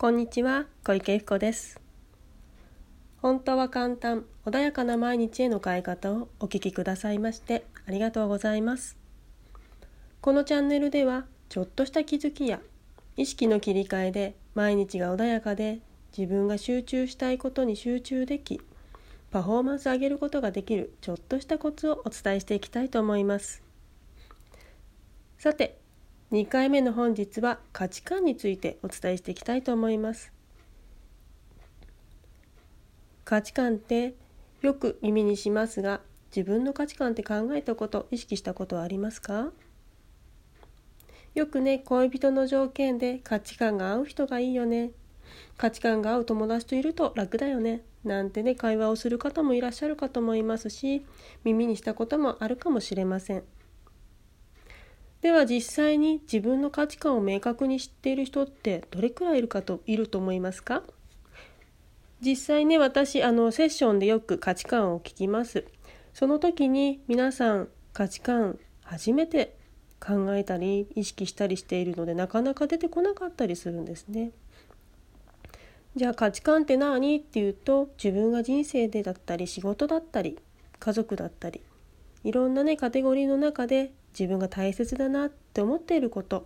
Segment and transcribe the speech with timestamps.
[0.00, 1.78] こんにちは小池由子です。
[3.20, 8.96] 本当は簡単穏やかな毎日への変え方をお聞きくださいましてありがとうございます。
[10.22, 12.60] このチャンネルではちょっとした気づきや
[13.18, 15.80] 意識の切り替えで毎日が穏やかで
[16.16, 18.58] 自分が集中したいことに集中でき
[19.30, 23.62] パフォーマンス上げることができるちょっとしたコツをお伝えしていきたいと思います。
[25.36, 25.78] さて
[26.32, 30.32] 2回目の本日は価値観についてお伝えしていきたいと思います。
[33.24, 34.14] 価値観って
[34.62, 36.00] よく耳にしますが
[36.34, 39.50] 自分の価値観って考えたこと意識したことはありますか？
[41.34, 44.92] よくね恋人の条件で価値観が合う人がいいよね。
[45.56, 47.82] 価値観が合う友達といると楽だよね。
[48.04, 51.04] なんてね会話をする方もいらっしゃるかと思いますし
[51.42, 53.42] 耳にしたこともあるかもしれません。
[55.22, 60.82] では実際に自分の価値観を明確に知っている人ってどれくらいいるかといると思いますか？
[62.22, 65.64] 実際ね私あのセッションでよく価値観を聞きます。
[66.14, 69.56] その時に皆さん価値観初めて
[70.00, 74.32] 考えたり意識したりしているのでなかなか出てこなかったりするんですね。
[75.96, 80.38] じゃあ価値観って何っていうと自分が人生でだったり仕事だったり
[80.78, 81.62] 家族だったり
[82.24, 86.44] いろんなねカテゴリーの中で自分が大切だなって思っていること。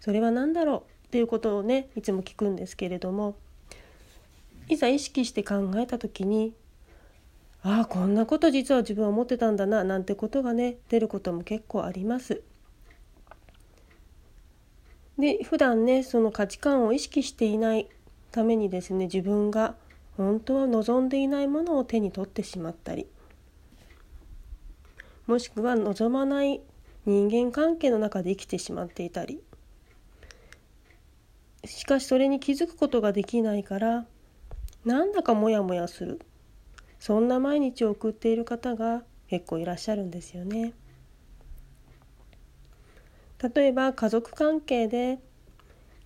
[0.00, 3.36] それは何だろうっていうことをねいつも聞くんですけれども。
[4.70, 6.54] いざ意識して考えた時に
[7.62, 12.42] ああこんなこと実は自分は思ってたんだななんてことがね出ることも結構あります。
[15.18, 17.88] で普段ねその価値観を意識していない
[18.30, 19.74] ためにですね自分が
[20.16, 23.06] 本当は望んでいないものを手に取ってしまったり。
[25.30, 26.60] もしくは望まない
[27.06, 29.40] 人間関係の中で生きてしまっていたり。
[31.64, 34.06] しかしそれに気づくことができないから
[34.84, 36.20] なんだかモヤモヤする。
[36.98, 40.72] そんな毎日を送っている方が結構いらっしゃるんですよね。
[43.54, 45.20] 例えば家族関係で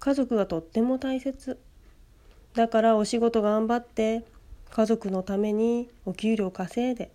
[0.00, 1.58] 家族がとっても大切。
[2.52, 4.26] だからお仕事頑張って
[4.70, 7.10] 家族のためにお給料稼いで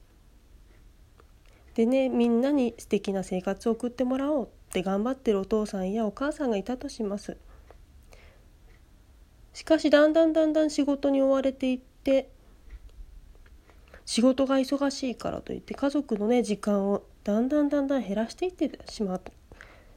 [1.80, 7.38] でねみんなに素敵な生活を送ってもらおうって頑張ってるお父さんやお母さんがいたとします。
[9.54, 12.28] しかしだんだんだんだん仕事に追われていって
[14.06, 19.22] 仕事が忙しいからといって家族のね時間をだんだんだんだん減らしていってしまう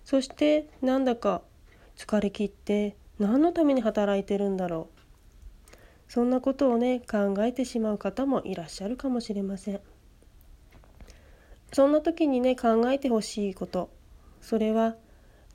[0.05, 1.43] そしてなんだか
[1.97, 5.03] 疲れ切って何のために働いてるんだろう。
[6.07, 9.81] そんなことをね考えてしまう方もいらっしゃるかもしれません。
[11.73, 13.91] そんな時にね考えてほしいこと。
[14.41, 14.97] それは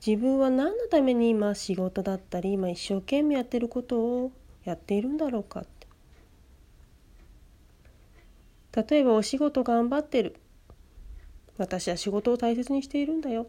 [0.04, 4.32] 自分は何のために今仕事だったり今一生懸命やってることを
[4.64, 5.86] やっているんだろうかって。
[8.90, 10.36] 例えばお仕事頑張ってる。
[11.56, 13.42] 私は仕事を大切にしているんだよ。
[13.42, 13.46] っ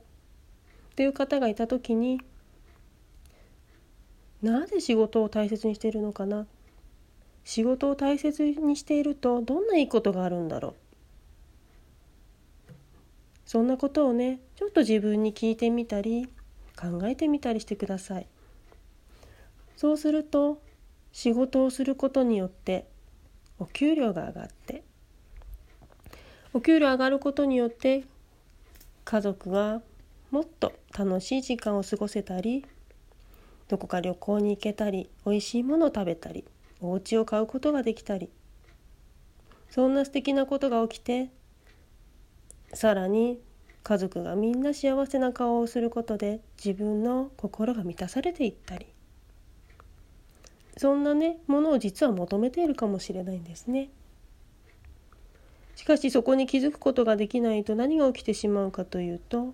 [0.95, 2.19] ていう方がいた時に
[4.41, 6.47] なぜ仕事を大切にしているのかな。
[7.43, 10.88] 仕事を大切にしているとどんないいことがあるんだろう。
[13.49, 16.29] そんなことをねちょっと自分に聞いてみたり
[16.79, 18.27] 考えてみたりしてください。
[19.75, 20.61] そうすると
[21.11, 22.85] 仕事をすることによって
[23.57, 24.83] お給料が上がって
[26.53, 28.03] お給料上がることによって
[29.03, 29.81] 家族が
[30.29, 32.63] もっと楽しい時間を過ごせたり
[33.67, 36.45] どこか旅行に行けたりおいしいものを食べたり
[36.81, 38.29] お家を買うことができたり
[39.71, 41.31] そんな素敵なことが起きて
[42.73, 43.39] さらに
[43.83, 48.85] 家族がみんな幸せな顔をすることで自分の心が満たされていったり
[50.77, 53.89] そんなねものを実は求めているかもしれないんですね。
[55.75, 59.53] しかしそこに気づくことができないと何が起きてしまうかというと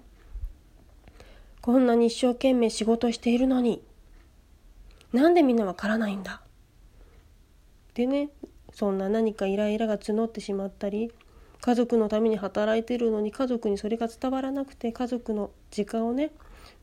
[1.61, 3.83] こんなに一生懸命仕事しているのに
[5.13, 6.41] なんでみんなわからないんだ
[7.93, 8.29] でね
[8.73, 11.11] そんな何かイライラが募ってしまったり
[11.65, 16.29] 家族のために働いてるのに家族にそれが伝わらなくて家族の時間をね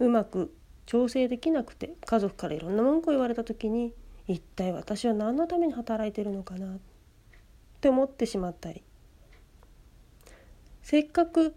[0.01, 0.53] うまく
[0.87, 3.93] 調整できなくて家族からいろんな文句を言われた時に
[4.27, 6.79] 一体私は何のために働いてるのかなっ
[7.81, 8.83] て思ってしまったり
[10.83, 11.55] せっかく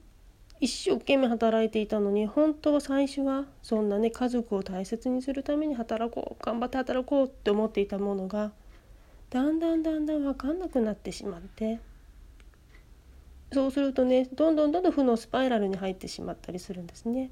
[0.61, 8.51] 一生懸命働いていたのに本当最初はそんなね家族を大切にするために働こう頑張って働こうって思っていたものが
[9.31, 11.79] だんだんだんだん分かんなくなってしまって。
[13.55, 17.31] そうするとねどんどんどんどん負のスパイラルに入ってしまったりするんですね。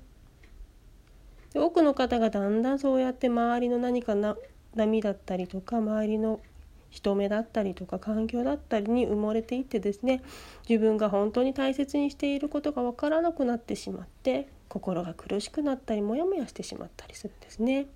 [1.51, 4.37] で多くの方がだんだんそうやって周りの何かな
[4.73, 6.39] 波だったりとか周りの
[6.89, 10.21] 人目だったりとか環境だったりに埋もれていってですね
[10.69, 17.87] 自分が本当に大切にしていることが分からなくなってしまって心が苦しくなったりモヤモヤしてしまったりするんですね。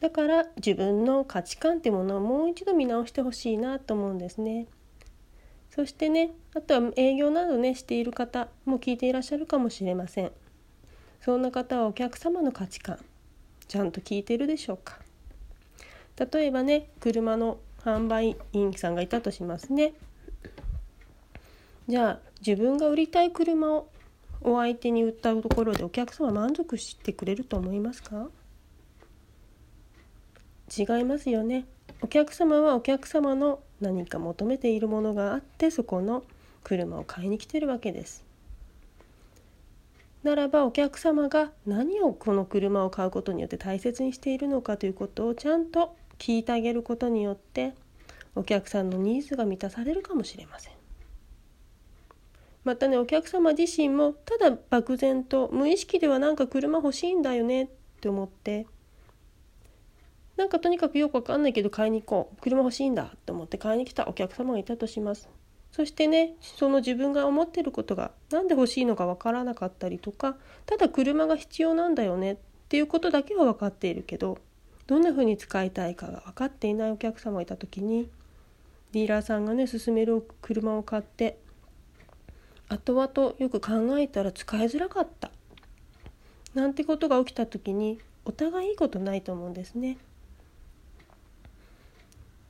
[0.00, 4.66] だから自分の価値観っていうものをもう一度見直してほしいなと思うんですね。
[5.70, 10.32] そしてねあとは営業などねしている方も聞いていらっしゃるかもしれません。
[11.20, 12.98] そんな方はお客様の価値観
[13.68, 14.98] ちゃんと聞いてるでしょうか
[16.32, 19.92] 例えばね車の販売員さんがいたとしますね
[21.88, 23.88] じゃあ自分が売りたい車を
[24.40, 28.28] お相手に売ったところでお客様満足してくれると思いますか？
[30.76, 31.66] 違いますよね。
[32.02, 36.22] お客様はお客様の何か求めているものがあってそこの
[36.62, 38.24] 車を買いに来てるわけです。
[40.22, 47.72] ならばお客様が何をこの車を買うことによって大切にしているのかということをちゃんと聞いてあげることによって
[48.34, 50.72] お客さんのニーズが満たされるかもしれません。
[52.62, 57.68] またねお客様自身もただ漠然と無意識ではなんか車欲しいんだよねっ
[58.00, 58.66] て思って
[60.40, 65.28] なんかとにかくよくわかんないけど買いに行こう車欲しいんだと思って買いに来たお客様がいたとします
[65.70, 72.36] そしてねその自分が思ってることが何で欲しいのかわからなかったりとかただ車が必要なんだよねっ
[72.70, 74.38] ていうことだけは分かっているけど
[74.86, 78.08] どんな風に使いたいかが分かっていないお客様がいた時に
[78.92, 81.36] ディーラーさんがね勧める車を買って
[82.70, 85.30] 後々よく考えたら使いづらかった
[86.54, 89.98] なんてことが起きた時にお互いいいことないと思うんですね。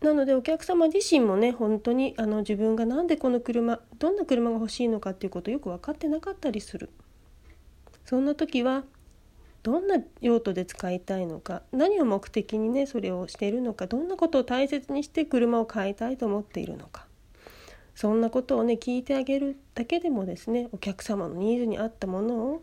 [0.00, 6.90] なのでお客様自身もね本当にあの自分が何でこの車どんな車が欲しいのかっていうことをよく分かってなかったりする。
[8.06, 8.84] そんな時は
[9.62, 17.06] どんな用途で使いたいのか何を目的にねそれをしているのかどんなことを大切にして車を買いたいと思っているのか。
[17.94, 22.62] そんなことをね聞いてあげるだけでもですねお客様のニーズに合ったものを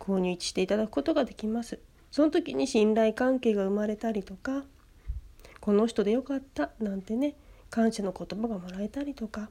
[0.00, 1.78] 購入していただくことができます。
[2.10, 4.64] その時に信頼関係が生まれたりとか
[5.60, 7.34] この人でよかったなんてね
[7.68, 9.50] 感謝の言葉がもらえたりとか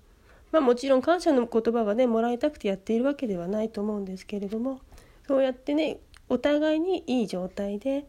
[0.51, 4.81] まあもちろん感謝の言葉がねもらいたくてやっているわけではないと思うんですけれども
[5.27, 5.97] そうやってね
[6.27, 8.05] お互いにいい状態で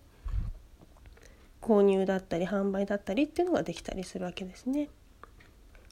[1.61, 4.89] 購入だったり販売だったりっていうのができたりするわけですね。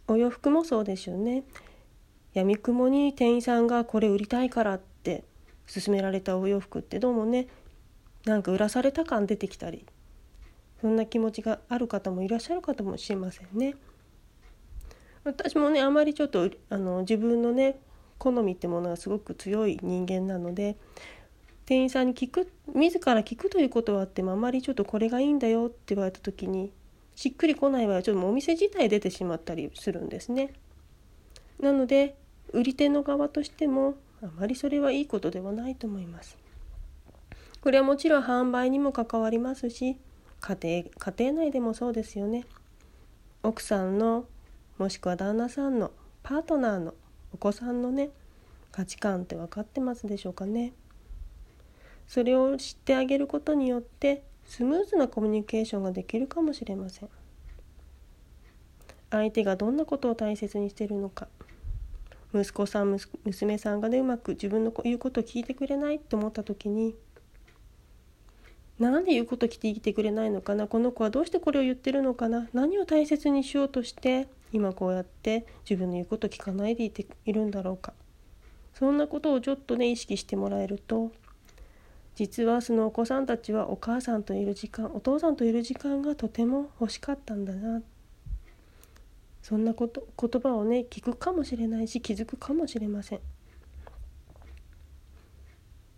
[0.07, 1.45] お洋服もそうですよね。
[2.33, 5.25] やみくもに店員さんがこれ売りたいからって
[5.73, 7.49] 勧められたお洋服ってどうもね
[8.25, 9.85] なんか売らされた感出てきたり
[10.81, 13.75] そんな気持ちがある方もいらっしゃるかもしれませんね。
[15.25, 17.79] 私もねあまりちょっとあの自分のね
[18.19, 20.77] 好みってものがすごく強い人間なので
[21.67, 26.73] 店員さんに聞く自ら聞くということはあってもあまりちょっとこれがいいんだよって言われた時に
[27.15, 30.53] しっくりこない場合はちょっとお店自体出てしまったりするんですね。
[31.61, 32.17] なので
[32.53, 36.39] 売り手の側としてもあまりそれはいいことではないと思います。
[37.61, 39.99] これはもちろん販売にも関わりますし
[40.41, 42.45] 家庭家庭内でもそうですよね。
[43.43, 44.25] 奥さんの
[44.79, 45.93] もしくは旦那さんの
[46.23, 46.95] パートナーの
[47.33, 48.11] お子さんのね
[48.73, 50.73] 価値観って分かってますでしょうかね。
[52.09, 57.09] それを知ってあげることによってスムーズなコミュニケーションができるかもしれません
[59.11, 61.29] 相手がどんなことを大切にしているのか
[62.35, 66.95] 息子さん娘さんがねうまく自分の言うことを聞いてくれないと思った時に
[68.79, 70.69] なんで言うこと聞いてくれないのかな？
[70.69, 72.49] この子はどうしてこれを言ってるのかな？
[72.53, 77.93] 何を大切にしようとして今こうやって自分の言うこと聞かないでいているんだろうか？
[78.75, 81.11] そんなことをちょっとね意識してもらえると
[82.15, 87.83] 実はそのお子さんたちはお母さんといる時間お父さんといる時間がとても欲しかったんだな。
[89.43, 93.21] そんなこと言葉をね聞くかもしれないし気づくかもしれません。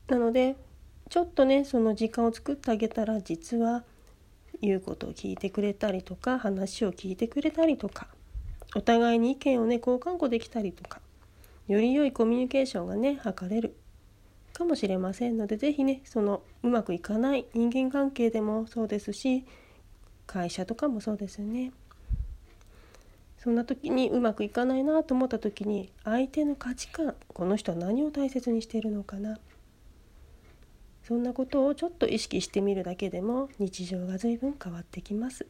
[0.08, 0.56] なので
[1.10, 3.82] ちょっとねその時間を作ってあげたら実は
[4.62, 8.06] 言うことを聞いてくれたりとか話を聞いてくれたりとか
[8.76, 11.00] お互いに意見をね交換語できたりとか
[11.66, 13.76] より良いコミュニケーションがね図れる
[14.52, 19.44] かもしれませんので是非ねそのうまくいかない人間関係でもそうですし
[20.28, 21.72] 会社とかもそうですよね。
[23.36, 29.38] そんな時にうまくいかないなと思った時に相手の価値観この人は何を大切にしているのかな
[31.10, 35.44] そんなことをちょっと意識してみるだけでも日常が随分変わってきます。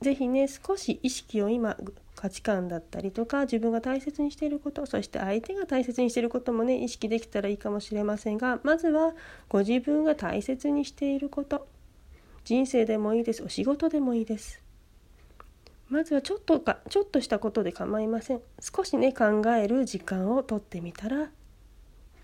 [0.00, 1.76] 是非ね少し意識を今
[2.14, 9.14] 価値観だったりとか自分が大切にしていることそして相手が大切にしていることもね意識できたらいいかもしれませんがまずは
[9.48, 11.66] ご自分が大切にしていること。
[12.44, 13.42] 人生でもいいです。
[13.42, 14.62] お仕事でもいいです。
[15.88, 18.40] まずはちょっとかちょっとしたことで構いません。
[18.60, 21.30] 少しね考える時間をとってみたら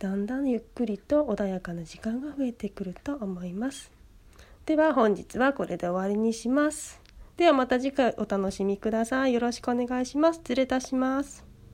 [0.05, 3.91] だんだんゆっくりと穏やかな時間が増えてくると思います
[4.67, 7.05] では本日はこれで終わりにします
[7.37, 9.35] ではまた次回お楽しみください。
[9.35, 10.37] よろしくお願いします。
[10.37, 11.44] 失礼いたします。